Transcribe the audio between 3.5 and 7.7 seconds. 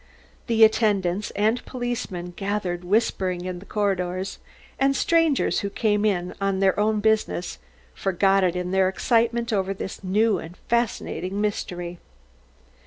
the corners, and strangers who came in on their own business